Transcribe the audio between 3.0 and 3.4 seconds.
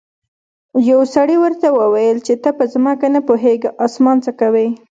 نه